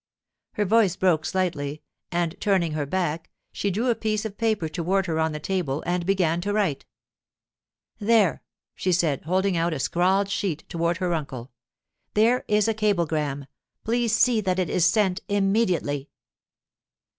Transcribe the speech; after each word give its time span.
Her 0.53 0.65
voice 0.65 0.95
broke 0.95 1.25
slightly, 1.27 1.83
and, 2.11 2.35
turning 2.39 2.71
her 2.71 2.87
back, 2.87 3.29
she 3.51 3.69
drew 3.69 3.87
a 3.91 3.93
piece 3.93 4.25
of 4.25 4.35
paper 4.35 4.67
toward 4.67 5.05
her 5.05 5.19
on 5.19 5.31
the 5.31 5.39
table 5.39 5.83
and 5.85 6.07
began 6.07 6.41
to 6.41 6.51
write. 6.51 6.87
'There,' 7.99 8.41
she 8.73 8.91
said, 8.91 9.21
holding 9.25 9.55
out 9.55 9.73
a 9.75 9.79
scrawled 9.79 10.27
sheet 10.29 10.67
toward 10.67 10.97
her 10.97 11.13
uncle. 11.13 11.51
'There 12.15 12.43
is 12.47 12.67
a 12.67 12.73
cablegram. 12.73 13.45
Please 13.83 14.15
see 14.15 14.41
that 14.41 14.57
it 14.57 14.71
is 14.71 14.85
sent 14.89 15.19
immediately. 15.29 16.09